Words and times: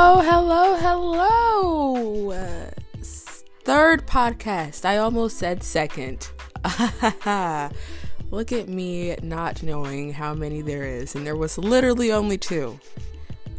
Oh, 0.00 0.20
hello, 0.20 0.76
hello. 0.76 2.32
Third 3.64 4.06
podcast. 4.06 4.84
I 4.84 4.98
almost 4.98 5.38
said 5.38 5.64
second. 5.64 6.30
Look 8.30 8.52
at 8.52 8.68
me 8.68 9.16
not 9.24 9.60
knowing 9.64 10.12
how 10.12 10.34
many 10.34 10.62
there 10.62 10.84
is, 10.84 11.16
and 11.16 11.26
there 11.26 11.34
was 11.34 11.58
literally 11.58 12.12
only 12.12 12.38
two. 12.38 12.78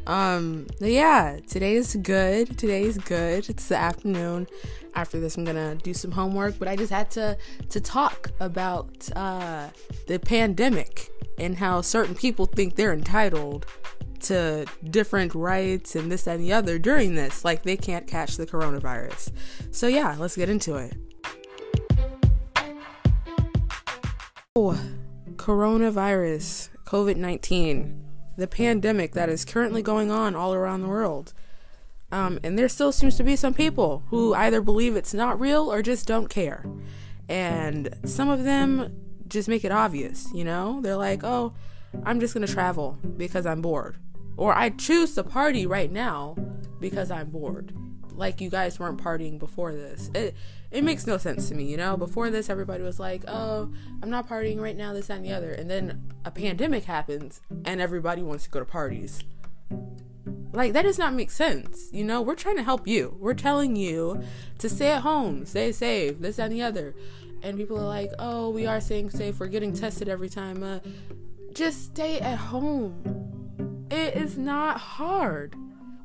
Um, 0.07 0.68
yeah, 0.80 1.39
today 1.46 1.73
is 1.73 1.98
good. 1.98 2.58
Today 2.58 2.84
is 2.84 2.98
good. 3.00 3.50
It's 3.50 3.68
the 3.68 3.76
afternoon. 3.76 4.48
After 4.96 5.20
this, 5.20 5.36
I'm 5.36 5.44
gonna 5.44 5.76
do 5.76 5.94
some 5.94 6.12
homework, 6.12 6.58
but 6.58 6.70
I 6.70 6.78
just 6.78 6.94
had 6.94 7.12
to 7.12 7.38
to 7.68 7.82
talk 7.82 8.32
about 8.40 9.10
uh, 9.14 9.68
the 10.08 10.20
pandemic 10.20 11.10
and 11.38 11.58
how 11.58 11.82
certain 11.82 12.16
people 12.16 12.46
think 12.46 12.76
they're 12.76 12.94
entitled 12.94 13.66
to 14.22 14.66
different 14.90 15.34
rights 15.36 15.96
and 15.96 16.12
this 16.12 16.27
and 16.27 16.41
the 16.41 16.54
other 16.54 16.80
during 16.80 17.16
this. 17.16 17.44
Like 17.46 17.64
they 17.64 17.77
can't 17.77 18.08
catch 18.08 18.38
the 18.38 18.46
coronavirus. 18.46 19.32
So, 19.72 19.88
yeah, 19.88 20.16
let's 20.18 20.36
get 20.36 20.50
into 20.50 20.76
it. 20.76 20.96
Oh, 24.55 24.80
coronavirus, 25.36 26.70
COVID 26.86 27.16
19, 27.16 28.05
the 28.38 28.48
pandemic 28.48 29.13
that 29.13 29.30
is 29.30 29.46
currently 29.46 29.82
going 29.82 30.12
on 30.12 30.36
all 30.36 30.54
around 30.54 30.82
the 30.82 30.88
world. 30.88 31.34
Um, 32.12 32.40
and 32.44 32.58
there 32.58 32.70
still 32.70 32.91
seems 32.91 33.16
to 33.18 33.24
be 33.24 33.36
some 33.36 33.54
people 33.54 34.04
who 34.10 34.34
either 34.34 34.62
believe 34.62 34.96
it's 34.96 35.13
not 35.13 35.40
real 35.40 35.72
or 35.72 35.82
just 35.82 36.08
don't 36.08 36.30
care. 36.30 36.66
And 37.27 37.94
some 38.05 38.30
of 38.30 38.44
them 38.44 38.96
just 39.27 39.48
make 39.48 39.63
it 39.63 39.72
obvious, 39.72 40.27
you 40.34 40.44
know? 40.44 40.82
They're 40.82 40.98
like, 40.98 41.24
oh, 41.24 41.54
I'm 42.04 42.20
just 42.20 42.34
gonna 42.34 42.48
travel 42.48 42.98
because 43.18 43.46
I'm 43.46 43.62
bored. 43.62 43.98
Or 44.39 44.57
I 44.57 44.70
choose 44.70 45.16
to 45.16 45.23
party 45.23 45.65
right 45.65 45.91
now 45.91 46.37
because 46.79 47.12
I'm 47.12 47.29
bored. 47.29 47.73
Like 48.13 48.40
you 48.40 48.49
guys 48.49 48.79
weren't 48.79 49.01
partying 49.01 49.37
before 49.37 49.73
this. 49.73 50.09
It 50.15 50.34
it 50.71 50.81
makes 50.85 51.05
no 51.05 51.18
sense 51.18 51.49
to 51.49 51.55
me, 51.55 51.65
you 51.65 51.76
know? 51.76 51.98
Before 51.98 52.29
this 52.29 52.49
everybody 52.49 52.81
was 52.81 53.01
like, 53.01 53.26
"Oh, 53.27 53.70
I'm 54.01 54.09
not 54.09 54.29
partying 54.29 54.62
right 54.62 54.77
now, 54.77 54.93
this 54.93 55.09
and 55.09 55.26
the 55.26 55.34
other." 55.34 55.51
And 55.51 55.70
then 55.70 56.01
a 56.23 56.31
pandemic 56.31 56.85
happens 56.85 57.41
and 57.65 57.81
everybody 57.81 58.21
wants 58.21 58.46
to 58.46 58.49
go 58.49 58.59
to 58.59 58.65
parties. 58.65 59.21
Like 60.53 60.71
that 60.71 60.84
does 60.84 60.98
not 60.98 61.13
make 61.13 61.31
sense. 61.31 61.90
You 61.91 62.05
know, 62.05 62.21
we're 62.21 62.35
trying 62.35 62.57
to 62.57 62.63
help 62.63 62.87
you. 62.87 63.18
We're 63.20 63.34
telling 63.34 63.76
you 63.76 64.24
to 64.59 64.69
stay 64.69 64.91
at 64.91 65.01
home, 65.01 65.46
stay 65.46 65.74
safe, 65.74 66.19
this 66.19 66.40
and 66.40 66.53
the 66.53 66.62
other. 66.62 66.96
And 67.44 67.57
people 67.57 67.78
are 67.78 67.85
like, 67.85 68.12
"Oh, 68.19 68.51
we 68.51 68.66
are 68.66 68.79
staying 68.79 69.09
safe. 69.09 69.38
We're 69.38 69.47
getting 69.47 69.74
tested 69.74 70.07
every 70.07 70.29
time." 70.29 70.63
Uh, 70.63 70.79
just 71.51 71.88
stay 71.88 72.19
at 72.19 72.38
home 72.38 73.28
it 73.91 74.16
is 74.16 74.38
not 74.38 74.79
hard. 74.79 75.56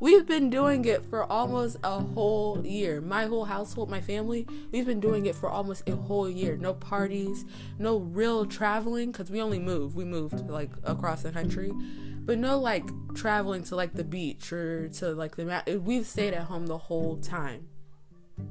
We've 0.01 0.27
been 0.27 0.51
doing 0.51 0.85
it 0.85 1.07
for 1.07 1.25
almost 1.25 1.79
a 1.83 2.01
whole 2.01 2.61
year. 2.67 3.01
My 3.01 3.27
whole 3.27 3.45
household, 3.45 3.89
my 3.89 4.01
family, 4.01 4.47
we've 4.71 4.85
been 4.85 5.01
doing 5.01 5.27
it 5.27 5.35
for 5.35 5.49
almost 5.49 5.89
a 5.89 5.97
whole 5.97 6.29
year. 6.29 6.57
No 6.57 6.75
parties, 6.75 7.45
no 7.79 7.99
real 7.99 8.45
traveling, 8.45 9.13
because 9.13 9.31
we 9.31 9.41
only 9.41 9.59
moved. 9.59 9.97
We 9.97 10.05
moved 10.05 10.51
like 10.51 10.73
across 10.83 11.23
the 11.23 11.31
country, 11.31 11.73
but 12.27 12.39
no 12.39 12.59
like 12.59 12.85
traveling 13.15 13.63
to 13.65 13.77
like 13.77 13.95
the 13.95 14.05
beach 14.05 14.53
or 14.53 14.89
to 14.89 15.15
like 15.15 15.37
the. 15.37 15.81
We've 15.83 16.07
stayed 16.07 16.35
at 16.35 16.45
home 16.45 16.67
the 16.67 16.79
whole 16.79 17.17
time. 17.17 17.69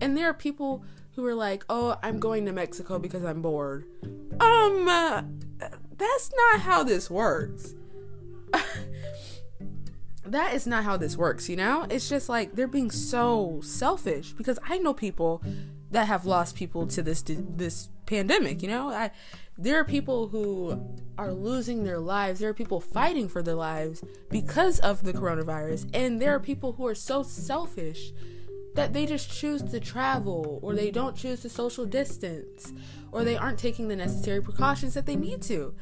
And 0.02 0.18
there 0.18 0.30
are 0.30 0.34
people 0.34 0.84
who 1.16 1.26
are 1.26 1.36
like, 1.36 1.66
"Oh, 1.70 2.00
I'm 2.02 2.20
going 2.20 2.46
to 2.46 2.52
Mexico 2.52 2.98
because 2.98 3.24
I'm 3.24 3.42
bored." 3.42 3.86
Um, 4.40 4.88
uh, 4.88 5.24
that's 5.98 6.32
not 6.36 6.62
how 6.62 6.84
this 6.84 7.12
works. 7.12 7.76
That 10.36 10.54
is 10.54 10.68
not 10.68 10.84
how 10.84 10.98
this 10.98 11.18
works, 11.18 11.50
you 11.50 11.56
know? 11.56 11.86
It's 11.90 12.10
just 12.10 12.30
like 12.30 12.56
they're 12.56 12.68
being 12.68 12.92
so 12.92 13.60
selfish 13.64 14.34
because 14.34 14.60
I 14.64 14.78
know 14.78 14.94
people 14.94 15.44
that 15.92 16.08
have 16.08 16.26
lost 16.26 16.56
people 16.56 16.88
to 16.88 17.02
this 17.02 17.24
this 17.26 17.90
pandemic, 18.06 18.62
you 18.62 18.70
know? 18.70 18.90
I 18.90 19.12
there 19.58 19.80
are 19.80 19.84
people 19.84 20.30
who 20.30 20.98
are 21.18 21.32
losing 21.32 21.84
their 21.84 22.00
lives. 22.00 22.40
There 22.40 22.50
are 22.50 22.56
people 22.56 22.80
fighting 22.80 23.30
for 23.30 23.44
their 23.44 23.56
lives 23.56 24.04
because 24.30 24.80
of 24.80 25.04
the 25.04 25.14
coronavirus, 25.14 25.90
and 25.94 26.22
there 26.22 26.34
are 26.34 26.40
people 26.40 26.74
who 26.74 26.88
are 26.88 26.96
so 26.96 27.22
selfish 27.22 28.12
that 28.76 28.94
they 28.94 29.06
just 29.06 29.32
choose 29.32 29.62
to 29.62 29.80
travel 29.80 30.60
or 30.64 30.74
they 30.74 30.90
don't 30.90 31.16
choose 31.16 31.42
to 31.42 31.50
social 31.50 31.86
distance 31.86 32.74
or 33.12 33.24
they 33.24 33.38
aren't 33.38 33.60
taking 33.60 33.88
the 33.88 33.96
necessary 33.96 34.42
precautions 34.42 34.96
that 34.96 35.06
they 35.06 35.16
need 35.16 35.42
to 35.44 35.76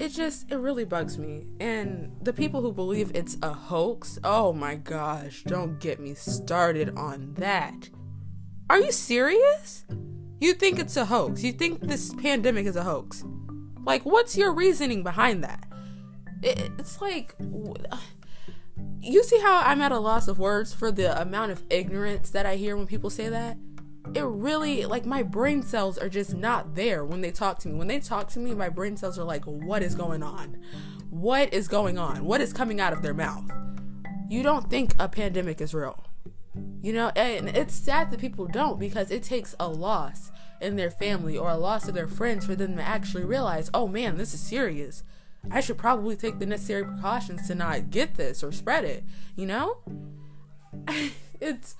it 0.00 0.10
just 0.10 0.50
it 0.50 0.56
really 0.56 0.84
bugs 0.84 1.18
me. 1.18 1.46
And 1.60 2.16
the 2.22 2.32
people 2.32 2.60
who 2.60 2.72
believe 2.72 3.10
it's 3.14 3.36
a 3.42 3.52
hoax 3.52 4.18
oh 4.24 4.52
my 4.52 4.76
gosh 4.76 5.42
don't 5.44 5.80
get 5.80 6.00
me 6.00 6.14
started 6.14 6.96
on 6.96 7.34
that. 7.34 7.88
Are 8.70 8.78
you 8.78 8.92
serious? 8.92 9.84
You 10.40 10.54
think 10.54 10.78
it's 10.78 10.96
a 10.96 11.06
hoax. 11.06 11.42
You 11.42 11.52
think 11.52 11.80
this 11.80 12.14
pandemic 12.14 12.66
is 12.66 12.76
a 12.76 12.84
hoax. 12.84 13.24
Like 13.84 14.04
what's 14.04 14.36
your 14.36 14.52
reasoning 14.52 15.02
behind 15.02 15.42
that? 15.44 15.66
It, 16.42 16.70
it's 16.78 17.00
like 17.00 17.34
you 19.00 19.22
see 19.22 19.40
how 19.40 19.62
i'm 19.64 19.80
at 19.80 19.92
a 19.92 19.98
loss 19.98 20.28
of 20.28 20.38
words 20.38 20.72
for 20.74 20.90
the 20.90 21.20
amount 21.20 21.52
of 21.52 21.62
ignorance 21.70 22.30
that 22.30 22.46
i 22.46 22.56
hear 22.56 22.76
when 22.76 22.86
people 22.86 23.10
say 23.10 23.28
that 23.28 23.56
it 24.14 24.24
really 24.24 24.84
like 24.84 25.04
my 25.06 25.22
brain 25.22 25.62
cells 25.62 25.98
are 25.98 26.08
just 26.08 26.34
not 26.34 26.74
there 26.74 27.04
when 27.04 27.20
they 27.20 27.30
talk 27.30 27.58
to 27.60 27.68
me. 27.68 27.74
When 27.74 27.88
they 27.88 28.00
talk 28.00 28.28
to 28.30 28.38
me, 28.38 28.54
my 28.54 28.68
brain 28.68 28.96
cells 28.96 29.18
are 29.18 29.24
like, 29.24 29.44
what 29.44 29.82
is 29.82 29.94
going 29.94 30.22
on? 30.22 30.58
What 31.10 31.52
is 31.52 31.68
going 31.68 31.98
on? 31.98 32.24
What 32.24 32.40
is 32.40 32.52
coming 32.52 32.80
out 32.80 32.92
of 32.92 33.02
their 33.02 33.14
mouth? 33.14 33.50
You 34.28 34.42
don't 34.42 34.68
think 34.68 34.94
a 34.98 35.08
pandemic 35.08 35.60
is 35.60 35.74
real. 35.74 36.04
You 36.82 36.92
know, 36.92 37.08
and 37.10 37.48
it's 37.50 37.74
sad 37.74 38.10
that 38.10 38.20
people 38.20 38.46
don't 38.46 38.78
because 38.78 39.10
it 39.10 39.22
takes 39.22 39.54
a 39.60 39.68
loss 39.68 40.30
in 40.60 40.76
their 40.76 40.90
family 40.90 41.36
or 41.36 41.50
a 41.50 41.56
loss 41.56 41.88
of 41.88 41.94
their 41.94 42.08
friends 42.08 42.46
for 42.46 42.54
them 42.54 42.76
to 42.76 42.82
actually 42.82 43.24
realize, 43.24 43.70
oh 43.72 43.86
man, 43.86 44.16
this 44.16 44.34
is 44.34 44.40
serious. 44.40 45.02
I 45.50 45.60
should 45.60 45.78
probably 45.78 46.16
take 46.16 46.38
the 46.38 46.46
necessary 46.46 46.84
precautions 46.84 47.46
to 47.46 47.54
not 47.54 47.90
get 47.90 48.16
this 48.16 48.42
or 48.42 48.52
spread 48.52 48.84
it, 48.84 49.04
you 49.36 49.46
know? 49.46 49.78
it's 51.40 51.76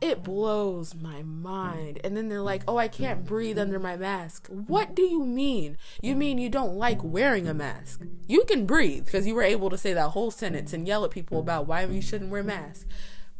it 0.00 0.22
blows 0.22 0.94
my 0.94 1.22
mind. 1.22 2.00
And 2.04 2.16
then 2.16 2.28
they're 2.28 2.42
like, 2.42 2.62
oh, 2.68 2.76
I 2.76 2.88
can't 2.88 3.24
breathe 3.24 3.58
under 3.58 3.78
my 3.78 3.96
mask. 3.96 4.48
What 4.48 4.94
do 4.94 5.02
you 5.02 5.24
mean? 5.24 5.78
You 6.02 6.14
mean 6.14 6.38
you 6.38 6.48
don't 6.48 6.74
like 6.74 7.02
wearing 7.02 7.48
a 7.48 7.54
mask? 7.54 8.02
You 8.26 8.44
can 8.44 8.66
breathe 8.66 9.06
because 9.06 9.26
you 9.26 9.34
were 9.34 9.42
able 9.42 9.70
to 9.70 9.78
say 9.78 9.92
that 9.94 10.10
whole 10.10 10.30
sentence 10.30 10.72
and 10.72 10.86
yell 10.86 11.04
at 11.04 11.10
people 11.10 11.38
about 11.40 11.66
why 11.66 11.84
you 11.84 12.02
shouldn't 12.02 12.30
wear 12.30 12.42
masks. 12.42 12.86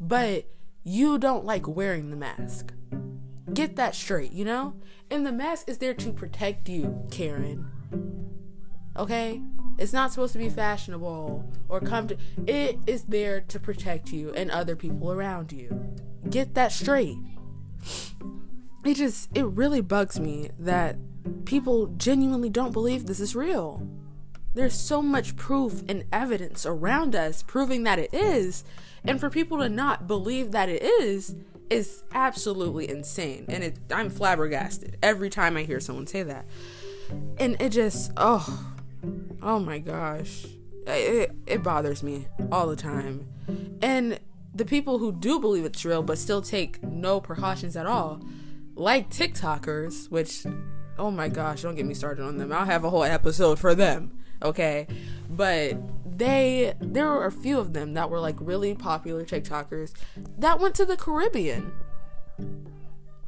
But 0.00 0.46
you 0.82 1.18
don't 1.18 1.44
like 1.44 1.68
wearing 1.68 2.10
the 2.10 2.16
mask. 2.16 2.72
Get 3.52 3.76
that 3.76 3.94
straight, 3.94 4.32
you 4.32 4.44
know? 4.44 4.74
And 5.10 5.26
the 5.26 5.32
mask 5.32 5.68
is 5.68 5.78
there 5.78 5.94
to 5.94 6.12
protect 6.12 6.68
you, 6.68 7.06
Karen. 7.10 7.70
Okay? 8.96 9.42
It's 9.78 9.92
not 9.92 10.10
supposed 10.10 10.32
to 10.32 10.38
be 10.38 10.48
fashionable 10.48 11.52
or 11.68 11.80
come 11.80 12.08
to. 12.08 12.16
It 12.46 12.78
is 12.86 13.04
there 13.04 13.40
to 13.42 13.60
protect 13.60 14.10
you 14.10 14.32
and 14.32 14.50
other 14.50 14.74
people 14.74 15.12
around 15.12 15.52
you. 15.52 15.94
Get 16.30 16.54
that 16.54 16.72
straight. 16.72 17.16
It 18.84 18.94
just, 18.94 19.28
it 19.36 19.44
really 19.44 19.80
bugs 19.80 20.20
me 20.20 20.50
that 20.58 20.96
people 21.44 21.88
genuinely 21.96 22.50
don't 22.50 22.72
believe 22.72 23.06
this 23.06 23.20
is 23.20 23.34
real. 23.34 23.86
There's 24.54 24.74
so 24.74 25.02
much 25.02 25.36
proof 25.36 25.82
and 25.88 26.04
evidence 26.12 26.64
around 26.64 27.14
us 27.14 27.42
proving 27.42 27.82
that 27.82 27.98
it 27.98 28.14
is, 28.14 28.64
and 29.04 29.20
for 29.20 29.28
people 29.28 29.58
to 29.58 29.68
not 29.68 30.06
believe 30.06 30.52
that 30.52 30.68
it 30.68 30.82
is 30.82 31.34
is 31.68 32.04
absolutely 32.12 32.88
insane. 32.88 33.44
And 33.48 33.64
it, 33.64 33.78
I'm 33.92 34.08
flabbergasted 34.08 34.98
every 35.02 35.30
time 35.30 35.56
I 35.56 35.64
hear 35.64 35.80
someone 35.80 36.06
say 36.06 36.22
that. 36.22 36.46
And 37.38 37.60
it 37.60 37.70
just, 37.70 38.12
oh, 38.16 38.72
oh 39.42 39.58
my 39.58 39.78
gosh, 39.78 40.46
it, 40.86 41.32
it 41.46 41.62
bothers 41.62 42.02
me 42.02 42.28
all 42.50 42.66
the 42.68 42.76
time. 42.76 43.28
And 43.82 44.18
the 44.56 44.64
people 44.64 44.98
who 44.98 45.12
do 45.12 45.38
believe 45.38 45.64
it's 45.64 45.84
real 45.84 46.02
but 46.02 46.16
still 46.16 46.40
take 46.40 46.82
no 46.82 47.20
precautions 47.20 47.76
at 47.76 47.86
all, 47.86 48.20
like 48.74 49.10
TikTokers, 49.10 50.10
which, 50.10 50.46
oh 50.98 51.10
my 51.10 51.28
gosh, 51.28 51.62
don't 51.62 51.74
get 51.74 51.84
me 51.84 51.94
started 51.94 52.24
on 52.24 52.38
them. 52.38 52.52
I'll 52.52 52.64
have 52.64 52.84
a 52.84 52.90
whole 52.90 53.04
episode 53.04 53.58
for 53.58 53.74
them, 53.74 54.18
okay? 54.42 54.86
But 55.28 55.76
they, 56.16 56.72
there 56.80 57.06
were 57.06 57.26
a 57.26 57.32
few 57.32 57.58
of 57.58 57.74
them 57.74 57.92
that 57.94 58.08
were 58.08 58.20
like 58.20 58.36
really 58.40 58.74
popular 58.74 59.24
TikTokers 59.24 59.92
that 60.38 60.58
went 60.58 60.74
to 60.76 60.86
the 60.86 60.96
Caribbean 60.96 61.72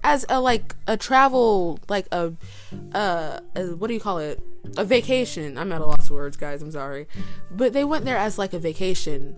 as 0.04 0.24
a 0.28 0.40
like 0.40 0.76
a 0.86 0.96
travel 0.96 1.80
like 1.88 2.06
a 2.12 2.32
uh 2.94 3.40
a, 3.56 3.64
what 3.74 3.88
do 3.88 3.94
you 3.94 4.00
call 4.00 4.18
it? 4.18 4.40
A 4.76 4.84
vacation. 4.84 5.58
I'm 5.58 5.72
at 5.72 5.80
a 5.80 5.86
loss 5.86 6.06
of 6.06 6.12
words 6.12 6.36
guys. 6.36 6.62
I'm 6.62 6.70
sorry. 6.70 7.08
But 7.50 7.72
they 7.72 7.84
went 7.84 8.04
there 8.04 8.16
as 8.16 8.38
like 8.38 8.54
a 8.54 8.58
vacation. 8.58 9.36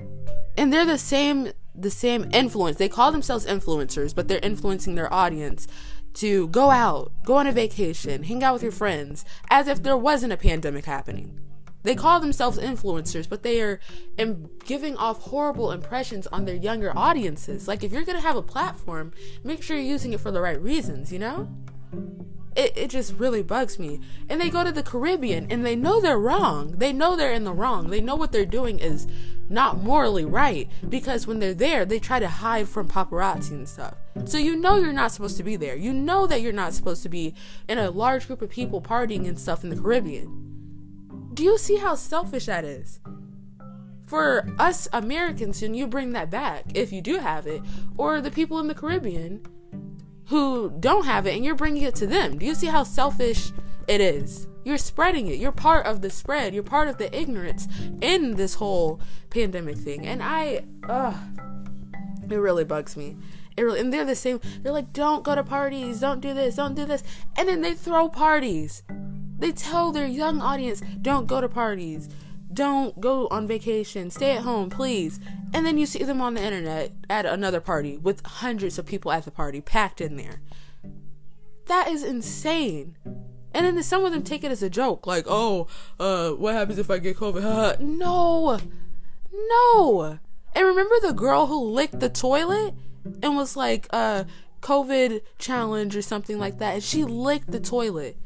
And 0.56 0.72
they're 0.72 0.84
the 0.84 0.98
same 0.98 1.52
the 1.74 1.90
same 1.90 2.28
influence. 2.32 2.76
They 2.76 2.88
call 2.88 3.12
themselves 3.12 3.46
influencers, 3.46 4.14
but 4.14 4.28
they're 4.28 4.40
influencing 4.42 4.94
their 4.94 5.12
audience 5.12 5.66
to 6.14 6.48
go 6.48 6.70
out, 6.70 7.12
go 7.24 7.36
on 7.36 7.46
a 7.46 7.52
vacation, 7.52 8.24
hang 8.24 8.42
out 8.42 8.54
with 8.54 8.62
your 8.62 8.72
friends, 8.72 9.24
as 9.48 9.68
if 9.68 9.82
there 9.82 9.96
wasn't 9.96 10.32
a 10.32 10.36
pandemic 10.36 10.84
happening. 10.84 11.38
They 11.82 11.94
call 11.94 12.20
themselves 12.20 12.58
influencers, 12.58 13.28
but 13.28 13.42
they 13.42 13.62
are 13.62 13.80
Im- 14.18 14.50
giving 14.64 14.96
off 14.96 15.22
horrible 15.22 15.72
impressions 15.72 16.26
on 16.26 16.44
their 16.44 16.56
younger 16.56 16.92
audiences. 16.96 17.66
Like, 17.66 17.82
if 17.82 17.92
you're 17.92 18.04
gonna 18.04 18.20
have 18.20 18.36
a 18.36 18.42
platform, 18.42 19.12
make 19.44 19.62
sure 19.62 19.76
you're 19.76 19.86
using 19.86 20.12
it 20.12 20.20
for 20.20 20.30
the 20.30 20.42
right 20.42 20.60
reasons, 20.60 21.10
you 21.12 21.18
know? 21.18 21.48
It, 22.56 22.76
it 22.76 22.90
just 22.90 23.14
really 23.14 23.42
bugs 23.42 23.78
me. 23.78 24.00
And 24.28 24.40
they 24.40 24.50
go 24.50 24.64
to 24.64 24.72
the 24.72 24.82
Caribbean 24.82 25.46
and 25.50 25.64
they 25.64 25.76
know 25.76 26.00
they're 26.00 26.18
wrong. 26.18 26.74
They 26.78 26.92
know 26.92 27.16
they're 27.16 27.32
in 27.32 27.44
the 27.44 27.52
wrong. 27.52 27.90
They 27.90 28.00
know 28.00 28.16
what 28.16 28.32
they're 28.32 28.44
doing 28.44 28.78
is 28.78 29.06
not 29.48 29.82
morally 29.82 30.24
right 30.24 30.68
because 30.88 31.26
when 31.26 31.40
they're 31.40 31.54
there, 31.54 31.84
they 31.84 31.98
try 31.98 32.18
to 32.18 32.28
hide 32.28 32.68
from 32.68 32.88
paparazzi 32.88 33.50
and 33.50 33.68
stuff. 33.68 33.94
So 34.24 34.38
you 34.38 34.56
know 34.56 34.76
you're 34.76 34.92
not 34.92 35.12
supposed 35.12 35.36
to 35.38 35.42
be 35.42 35.56
there. 35.56 35.76
You 35.76 35.92
know 35.92 36.26
that 36.26 36.40
you're 36.40 36.52
not 36.52 36.72
supposed 36.72 37.02
to 37.02 37.08
be 37.08 37.34
in 37.68 37.78
a 37.78 37.90
large 37.90 38.26
group 38.26 38.42
of 38.42 38.50
people 38.50 38.80
partying 38.80 39.28
and 39.28 39.38
stuff 39.38 39.64
in 39.64 39.70
the 39.70 39.80
Caribbean. 39.80 40.46
Do 41.34 41.44
you 41.44 41.58
see 41.58 41.76
how 41.76 41.94
selfish 41.94 42.46
that 42.46 42.64
is? 42.64 43.00
For 44.06 44.48
us 44.58 44.88
Americans, 44.92 45.62
and 45.62 45.76
you 45.76 45.86
bring 45.86 46.12
that 46.12 46.30
back 46.30 46.64
if 46.74 46.92
you 46.92 47.00
do 47.00 47.18
have 47.18 47.46
it, 47.46 47.62
or 47.96 48.20
the 48.20 48.30
people 48.30 48.58
in 48.58 48.66
the 48.66 48.74
Caribbean 48.74 49.40
who 50.30 50.72
don't 50.78 51.06
have 51.06 51.26
it 51.26 51.34
and 51.34 51.44
you're 51.44 51.56
bringing 51.56 51.82
it 51.82 51.96
to 51.96 52.06
them. 52.06 52.38
Do 52.38 52.46
you 52.46 52.54
see 52.54 52.68
how 52.68 52.84
selfish 52.84 53.50
it 53.88 54.00
is? 54.00 54.46
You're 54.64 54.78
spreading 54.78 55.26
it. 55.26 55.40
You're 55.40 55.50
part 55.50 55.86
of 55.86 56.02
the 56.02 56.10
spread. 56.10 56.54
You're 56.54 56.62
part 56.62 56.86
of 56.86 56.98
the 56.98 57.14
ignorance 57.16 57.66
in 58.00 58.36
this 58.36 58.54
whole 58.54 59.00
pandemic 59.30 59.76
thing. 59.76 60.06
And 60.06 60.22
I, 60.22 60.64
ugh, 60.88 61.16
it 62.30 62.36
really 62.36 62.62
bugs 62.62 62.96
me. 62.96 63.16
It 63.56 63.62
really, 63.62 63.80
and 63.80 63.92
they're 63.92 64.04
the 64.04 64.14
same. 64.14 64.40
They're 64.62 64.72
like, 64.72 64.92
don't 64.92 65.24
go 65.24 65.34
to 65.34 65.42
parties, 65.42 65.98
don't 65.98 66.20
do 66.20 66.32
this, 66.32 66.54
don't 66.54 66.76
do 66.76 66.84
this, 66.84 67.02
and 67.36 67.48
then 67.48 67.60
they 67.60 67.74
throw 67.74 68.08
parties. 68.08 68.84
They 69.40 69.50
tell 69.50 69.90
their 69.90 70.06
young 70.06 70.40
audience, 70.40 70.80
don't 71.02 71.26
go 71.26 71.40
to 71.40 71.48
parties, 71.48 72.08
don't 72.52 73.00
go 73.00 73.28
on 73.28 73.46
vacation, 73.46 74.10
stay 74.10 74.36
at 74.36 74.42
home, 74.42 74.70
please. 74.70 75.20
And 75.52 75.64
then 75.64 75.78
you 75.78 75.86
see 75.86 76.02
them 76.02 76.20
on 76.20 76.34
the 76.34 76.42
internet 76.42 76.92
at 77.08 77.26
another 77.26 77.60
party 77.60 77.96
with 77.96 78.24
hundreds 78.24 78.78
of 78.78 78.86
people 78.86 79.12
at 79.12 79.24
the 79.24 79.30
party 79.30 79.60
packed 79.60 80.00
in 80.00 80.16
there. 80.16 80.40
That 81.66 81.88
is 81.88 82.02
insane. 82.02 82.96
And 83.52 83.66
then 83.66 83.82
some 83.82 84.04
of 84.04 84.12
them 84.12 84.22
take 84.22 84.44
it 84.44 84.50
as 84.50 84.62
a 84.62 84.70
joke, 84.70 85.06
like, 85.06 85.24
oh, 85.28 85.66
uh, 85.98 86.30
what 86.30 86.54
happens 86.54 86.78
if 86.78 86.90
I 86.90 86.98
get 86.98 87.16
COVID? 87.16 87.80
no, 87.80 88.58
no. 89.32 90.18
And 90.54 90.66
remember 90.66 90.94
the 91.00 91.12
girl 91.12 91.46
who 91.46 91.60
licked 91.60 92.00
the 92.00 92.08
toilet 92.08 92.74
and 93.22 93.36
was 93.36 93.56
like, 93.56 93.86
uh, 93.90 94.24
COVID 94.60 95.22
challenge 95.38 95.96
or 95.96 96.02
something 96.02 96.38
like 96.38 96.58
that, 96.58 96.74
and 96.74 96.82
she 96.82 97.04
licked 97.04 97.50
the 97.50 97.60
toilet. 97.60 98.16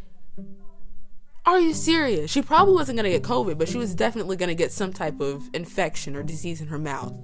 Are 1.47 1.61
you 1.61 1.75
serious? 1.75 2.31
She 2.31 2.41
probably 2.41 2.73
wasn't 2.73 2.97
going 2.97 3.05
to 3.05 3.19
get 3.19 3.23
COVID, 3.23 3.59
but 3.59 3.69
she 3.69 3.77
was 3.77 3.95
definitely 3.95 4.37
going 4.37 4.49
to 4.49 4.55
get 4.55 4.73
some 4.73 4.95
type 4.95 5.21
of 5.21 5.51
infection 5.53 6.17
or 6.17 6.23
disease 6.23 6.63
in 6.63 6.69
her 6.69 6.79
mouth. 6.79 7.15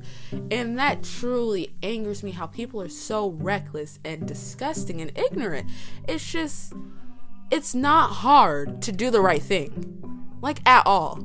And 0.51 0.79
that 0.79 1.03
truly 1.03 1.75
angers 1.83 2.23
me 2.23 2.33
how 2.33 2.47
people 2.47 2.83
are 2.83 2.91
so 2.91 3.31
reckless 3.31 3.99
and 4.05 4.29
disgusting 4.29 5.01
and 5.01 5.17
ignorant. 5.17 5.71
It's 6.07 6.31
just, 6.31 6.75
it's 7.51 7.75
not 7.75 8.11
hard 8.11 8.83
to 8.83 8.93
do 8.93 9.11
the 9.11 9.23
right 9.23 9.43
thing. 9.43 9.97
Like, 10.43 10.61
at 10.69 10.87
all. 10.87 11.25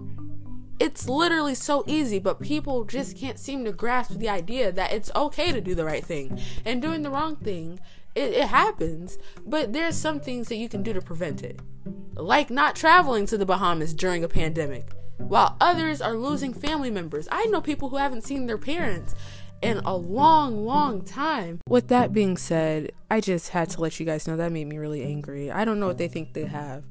It's 0.79 1.09
literally 1.09 1.55
so 1.55 1.83
easy, 1.87 2.19
but 2.19 2.39
people 2.39 2.85
just 2.85 3.17
can't 3.17 3.39
seem 3.39 3.65
to 3.65 3.73
grasp 3.73 4.19
the 4.19 4.29
idea 4.29 4.71
that 4.71 4.93
it's 4.93 5.11
okay 5.15 5.51
to 5.51 5.59
do 5.59 5.75
the 5.75 5.85
right 5.85 6.03
thing. 6.03 6.39
And 6.63 6.81
doing 6.81 7.01
the 7.01 7.09
wrong 7.09 7.35
thing, 7.35 7.79
it, 8.15 8.33
it 8.33 8.47
happens, 8.47 9.17
but 9.45 9.73
there's 9.73 9.95
some 9.95 10.19
things 10.19 10.47
that 10.47 10.55
you 10.55 10.69
can 10.69 10.81
do 10.81 10.93
to 10.93 11.01
prevent 11.01 11.43
it 11.43 11.59
like 12.17 12.49
not 12.49 12.75
traveling 12.75 13.25
to 13.27 13.37
the 13.37 13.45
Bahamas 13.45 13.93
during 13.93 14.23
a 14.23 14.29
pandemic, 14.29 14.91
while 15.17 15.57
others 15.59 16.01
are 16.01 16.15
losing 16.15 16.53
family 16.53 16.89
members. 16.89 17.27
I 17.31 17.45
know 17.45 17.61
people 17.61 17.89
who 17.89 17.97
haven't 17.97 18.23
seen 18.23 18.45
their 18.45 18.57
parents 18.57 19.15
in 19.61 19.79
a 19.79 19.95
long, 19.95 20.65
long 20.65 21.01
time. 21.01 21.59
With 21.67 21.87
that 21.87 22.13
being 22.13 22.37
said, 22.37 22.91
I 23.09 23.21
just 23.21 23.49
had 23.49 23.69
to 23.71 23.81
let 23.81 23.99
you 23.99 24.05
guys 24.05 24.27
know 24.27 24.37
that 24.37 24.51
made 24.51 24.67
me 24.67 24.77
really 24.77 25.03
angry. 25.03 25.51
I 25.51 25.65
don't 25.65 25.79
know 25.79 25.87
what 25.87 25.97
they 25.97 26.07
think 26.07 26.33
they 26.33 26.45
have. 26.45 26.83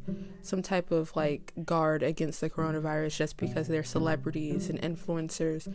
Some 0.42 0.62
type 0.62 0.90
of 0.90 1.14
like 1.14 1.52
guard 1.64 2.02
against 2.02 2.40
the 2.40 2.50
coronavirus 2.50 3.16
just 3.16 3.36
because 3.36 3.68
they're 3.68 3.84
celebrities 3.84 4.68
and 4.68 4.80
influencers. 4.80 5.72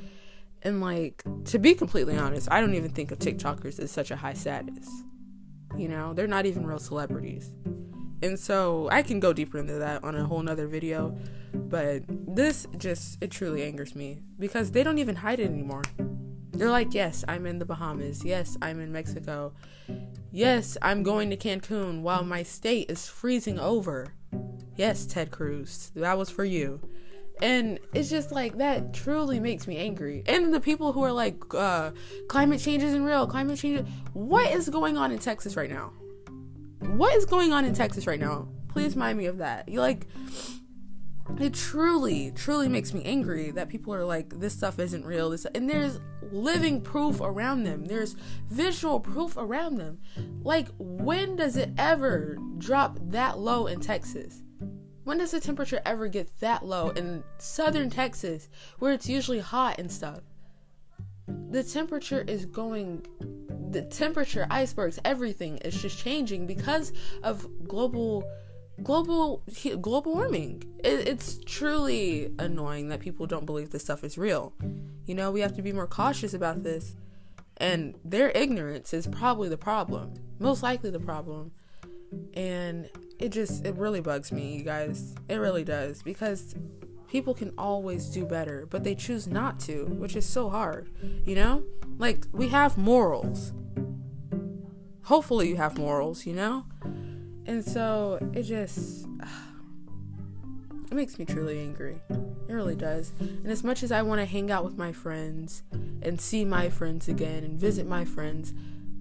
And 0.61 0.81
like, 0.81 1.23
to 1.45 1.59
be 1.59 1.73
completely 1.73 2.17
honest, 2.17 2.49
I 2.51 2.59
don't 2.59 2.75
even 2.75 2.91
think 2.91 3.11
of 3.11 3.19
TikTokers 3.19 3.79
as 3.79 3.91
such 3.91 4.11
a 4.11 4.17
high 4.17 4.33
status. 4.33 4.89
You 5.79 5.87
know, 5.87 6.13
they're 6.13 6.27
not 6.27 6.45
even 6.45 6.67
real 6.67 6.77
celebrities. 6.77 7.53
And 8.21 8.37
so 8.37 8.89
I 8.91 9.01
can 9.01 9.21
go 9.21 9.31
deeper 9.31 9.59
into 9.59 9.75
that 9.75 10.03
on 10.03 10.13
a 10.13 10.25
whole 10.25 10.41
nother 10.41 10.67
video. 10.67 11.17
But 11.53 12.03
this 12.07 12.67
just, 12.77 13.17
it 13.21 13.31
truly 13.31 13.63
angers 13.63 13.95
me 13.95 14.19
because 14.37 14.71
they 14.71 14.83
don't 14.83 14.97
even 14.97 15.15
hide 15.15 15.39
it 15.39 15.49
anymore. 15.49 15.83
They're 16.51 16.69
like, 16.69 16.93
yes, 16.93 17.23
I'm 17.29 17.45
in 17.45 17.59
the 17.59 17.65
Bahamas. 17.65 18.25
Yes, 18.25 18.57
I'm 18.61 18.81
in 18.81 18.91
Mexico. 18.91 19.53
Yes, 20.33 20.77
I'm 20.81 21.01
going 21.01 21.29
to 21.29 21.37
Cancun 21.37 22.01
while 22.01 22.25
my 22.25 22.43
state 22.43 22.91
is 22.91 23.07
freezing 23.07 23.57
over. 23.57 24.13
Yes, 24.75 25.05
Ted 25.05 25.31
Cruz, 25.31 25.93
that 25.95 26.17
was 26.17 26.29
for 26.29 26.43
you. 26.43 26.81
And 27.41 27.79
it's 27.93 28.09
just 28.09 28.31
like 28.31 28.57
that 28.57 28.93
truly 28.93 29.39
makes 29.39 29.67
me 29.67 29.77
angry. 29.77 30.23
And 30.27 30.53
the 30.53 30.59
people 30.59 30.91
who 30.91 31.03
are 31.03 31.11
like, 31.11 31.35
uh, 31.53 31.91
climate 32.27 32.59
change 32.59 32.83
isn't 32.83 33.03
real, 33.03 33.27
climate 33.27 33.57
change. 33.57 33.87
What 34.13 34.51
is 34.51 34.69
going 34.69 34.97
on 34.97 35.11
in 35.11 35.19
Texas 35.19 35.55
right 35.55 35.69
now? 35.69 35.93
what 36.81 37.15
is 37.15 37.25
going 37.25 37.53
on 37.53 37.65
in 37.65 37.73
Texas 37.73 38.07
right 38.07 38.19
now? 38.19 38.47
Please 38.69 38.95
remind 38.95 39.17
me 39.17 39.25
of 39.25 39.39
that. 39.39 39.67
You 39.69 39.81
like 39.81 40.07
it 41.39 41.53
truly, 41.53 42.31
truly 42.31 42.67
makes 42.67 42.93
me 42.93 43.03
angry 43.03 43.51
that 43.51 43.69
people 43.69 43.93
are 43.93 44.03
like, 44.03 44.39
this 44.39 44.53
stuff 44.53 44.79
isn't 44.79 45.05
real. 45.05 45.29
This 45.29 45.45
and 45.53 45.69
there's 45.69 45.99
living 46.31 46.81
proof 46.81 47.21
around 47.21 47.63
them. 47.63 47.85
There's 47.85 48.15
visual 48.49 48.99
proof 48.99 49.37
around 49.37 49.75
them. 49.75 49.99
Like, 50.41 50.69
when 50.77 51.35
does 51.35 51.55
it 51.55 51.71
ever 51.77 52.37
drop 52.57 52.97
that 53.01 53.37
low 53.37 53.67
in 53.67 53.79
Texas? 53.79 54.41
When 55.09 55.17
does 55.17 55.31
the 55.31 55.39
temperature 55.39 55.81
ever 55.87 56.07
get 56.07 56.39
that 56.39 56.63
low 56.63 56.89
in 56.89 57.23
southern 57.39 57.89
Texas, 57.89 58.47
where 58.77 58.93
it's 58.93 59.09
usually 59.09 59.39
hot 59.39 59.79
and 59.79 59.91
stuff? 59.91 60.19
The 61.49 61.63
temperature 61.63 62.21
is 62.27 62.45
going 62.45 63.07
the 63.71 63.81
temperature, 63.81 64.45
icebergs, 64.51 64.99
everything 65.03 65.57
is 65.65 65.81
just 65.81 65.97
changing 65.97 66.45
because 66.45 66.93
of 67.23 67.47
global 67.67 68.23
global 68.83 69.41
global 69.81 70.13
warming. 70.13 70.61
It, 70.83 71.07
it's 71.07 71.39
truly 71.43 72.31
annoying 72.37 72.89
that 72.89 72.99
people 72.99 73.25
don't 73.25 73.47
believe 73.47 73.71
this 73.71 73.81
stuff 73.81 74.03
is 74.03 74.15
real. 74.15 74.53
You 75.07 75.15
know, 75.15 75.31
we 75.31 75.41
have 75.41 75.55
to 75.55 75.63
be 75.63 75.73
more 75.73 75.87
cautious 75.87 76.35
about 76.35 76.61
this. 76.61 76.95
And 77.57 77.95
their 78.05 78.29
ignorance 78.29 78.93
is 78.93 79.07
probably 79.07 79.49
the 79.49 79.57
problem. 79.57 80.13
Most 80.37 80.61
likely 80.61 80.91
the 80.91 80.99
problem. 80.99 81.51
And 82.35 82.89
it 83.19 83.29
just 83.29 83.65
it 83.65 83.75
really 83.75 84.01
bugs 84.01 84.31
me, 84.31 84.55
you 84.55 84.63
guys. 84.63 85.13
It 85.27 85.35
really 85.35 85.63
does 85.63 86.01
because 86.01 86.55
people 87.09 87.33
can 87.33 87.51
always 87.57 88.07
do 88.07 88.25
better, 88.25 88.65
but 88.69 88.83
they 88.83 88.95
choose 88.95 89.27
not 89.27 89.59
to, 89.59 89.85
which 89.85 90.15
is 90.15 90.25
so 90.25 90.49
hard, 90.49 90.89
you 91.25 91.35
know? 91.35 91.63
Like, 91.97 92.25
we 92.31 92.47
have 92.49 92.77
morals. 92.77 93.51
Hopefully, 95.03 95.49
you 95.49 95.57
have 95.57 95.77
morals, 95.77 96.25
you 96.25 96.33
know? 96.33 96.65
And 97.45 97.63
so 97.63 98.19
it 98.33 98.43
just. 98.43 99.05
It 100.91 100.95
makes 100.95 101.19
me 101.19 101.25
truly 101.25 101.59
angry. 101.59 102.01
It 102.09 102.51
really 102.51 102.75
does. 102.75 103.13
And 103.19 103.51
as 103.51 103.63
much 103.63 103.83
as 103.83 103.91
I 103.91 104.01
want 104.01 104.21
to 104.21 104.25
hang 104.25 104.49
out 104.49 104.63
with 104.63 104.75
my 104.75 104.91
friends 104.91 105.61
and 106.01 106.19
see 106.19 106.43
my 106.43 106.67
friends 106.67 107.07
again 107.07 107.43
and 107.43 107.59
visit 107.59 107.85
my 107.85 108.05
friends, 108.05 108.55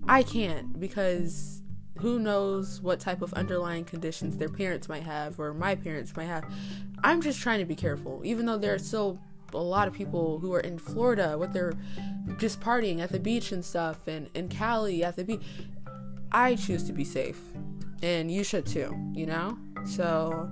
I 0.06 0.22
can't 0.22 0.78
because 0.78 1.62
who 2.00 2.18
knows 2.18 2.80
what 2.80 3.00
type 3.00 3.22
of 3.22 3.32
underlying 3.34 3.84
conditions 3.84 4.36
their 4.36 4.48
parents 4.48 4.88
might 4.88 5.02
have 5.02 5.38
or 5.38 5.52
my 5.52 5.74
parents 5.74 6.16
might 6.16 6.26
have. 6.26 6.44
I'm 7.02 7.20
just 7.20 7.40
trying 7.40 7.58
to 7.58 7.64
be 7.64 7.74
careful, 7.74 8.22
even 8.24 8.46
though 8.46 8.58
there 8.58 8.74
are 8.74 8.78
still 8.78 9.20
a 9.54 9.58
lot 9.58 9.88
of 9.88 9.94
people 9.94 10.38
who 10.38 10.52
are 10.52 10.60
in 10.60 10.78
Florida 10.78 11.36
with 11.38 11.52
their 11.52 11.72
just 12.38 12.60
partying 12.60 13.00
at 13.00 13.10
the 13.10 13.18
beach 13.18 13.52
and 13.52 13.64
stuff 13.64 14.06
and 14.06 14.28
in 14.34 14.48
Cali 14.48 15.02
at 15.02 15.16
the 15.16 15.24
beach. 15.24 15.42
I 16.32 16.56
choose 16.56 16.84
to 16.84 16.92
be 16.92 17.04
safe. 17.04 17.40
And 18.02 18.30
you 18.30 18.44
should 18.44 18.66
too, 18.66 18.94
you 19.12 19.26
know? 19.26 19.58
So 19.86 20.50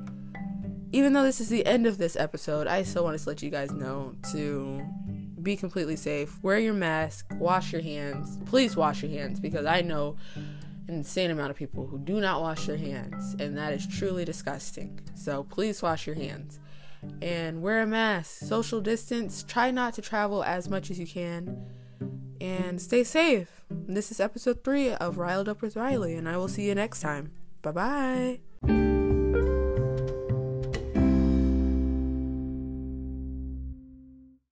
even 0.92 1.12
though 1.12 1.22
this 1.22 1.40
is 1.40 1.48
the 1.48 1.64
end 1.66 1.86
of 1.86 1.98
this 1.98 2.16
episode, 2.16 2.66
I 2.66 2.82
still 2.82 3.04
want 3.04 3.18
to 3.18 3.28
let 3.28 3.42
you 3.42 3.50
guys 3.50 3.70
know 3.70 4.14
to 4.32 4.82
be 5.42 5.56
completely 5.56 5.96
safe. 5.96 6.42
Wear 6.42 6.58
your 6.58 6.74
mask, 6.74 7.26
wash 7.34 7.72
your 7.72 7.82
hands. 7.82 8.38
Please 8.46 8.76
wash 8.76 9.02
your 9.02 9.12
hands 9.12 9.38
because 9.38 9.66
I 9.66 9.80
know 9.82 10.16
an 10.88 10.94
insane 10.94 11.30
amount 11.30 11.50
of 11.50 11.56
people 11.56 11.86
who 11.86 11.98
do 11.98 12.20
not 12.20 12.40
wash 12.40 12.66
their 12.66 12.76
hands, 12.76 13.34
and 13.40 13.56
that 13.56 13.72
is 13.72 13.86
truly 13.86 14.24
disgusting. 14.24 15.00
So 15.14 15.44
please 15.44 15.82
wash 15.82 16.06
your 16.06 16.16
hands 16.16 16.60
and 17.22 17.62
wear 17.62 17.82
a 17.82 17.86
mask, 17.86 18.46
social 18.46 18.80
distance, 18.80 19.42
try 19.42 19.70
not 19.70 19.94
to 19.94 20.02
travel 20.02 20.42
as 20.44 20.68
much 20.68 20.90
as 20.90 20.98
you 20.98 21.06
can, 21.06 21.66
and 22.40 22.80
stay 22.80 23.04
safe. 23.04 23.64
This 23.70 24.10
is 24.10 24.20
episode 24.20 24.62
three 24.64 24.92
of 24.92 25.18
Riled 25.18 25.48
Up 25.48 25.62
with 25.62 25.76
Riley, 25.76 26.14
and 26.14 26.28
I 26.28 26.36
will 26.36 26.48
see 26.48 26.66
you 26.66 26.74
next 26.74 27.00
time. 27.00 27.32
Bye 27.62 27.72
bye. 27.72 28.95